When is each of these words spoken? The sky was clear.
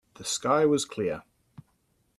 The 0.15 0.23
sky 0.25 0.65
was 0.65 0.83
clear. 0.83 1.21